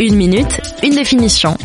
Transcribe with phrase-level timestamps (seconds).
[0.00, 1.56] Une minute, une définition.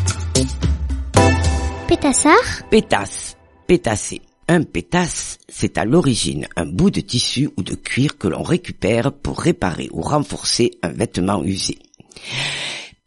[1.88, 2.34] Pétassar
[2.70, 3.38] Pétasse,
[3.68, 4.22] pétasser.
[4.48, 9.12] Un pétasse, c'est à l'origine un bout de tissu ou de cuir que l'on récupère
[9.12, 11.80] pour réparer ou renforcer un vêtement usé.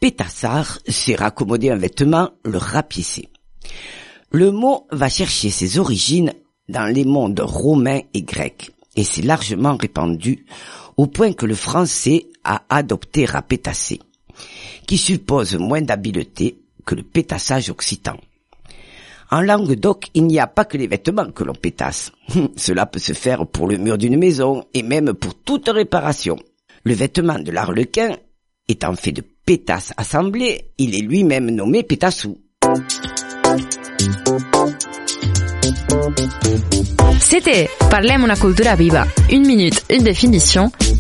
[0.01, 3.29] Pétassar, c'est raccommoder un vêtement, le rapiécer.
[4.31, 6.33] Le mot va chercher ses origines
[6.69, 10.45] dans les mondes romains et grecs et c'est largement répandu
[10.97, 14.01] au point que le français a adopté rapétasser,
[14.87, 18.17] qui suppose moins d'habileté que le pétassage occitan.
[19.31, 22.11] En langue d'oc, il n'y a pas que les vêtements que l'on pétasse.
[22.57, 26.37] Cela peut se faire pour le mur d'une maison et même pour toute réparation.
[26.85, 28.17] Le vêtement de l'arlequin
[28.67, 32.39] étant fait de pétasses assemblées, il est lui-même nommé pétassou.
[37.21, 39.07] C'était Parlem una cultura viva.
[39.31, 40.71] Une minute, une définition.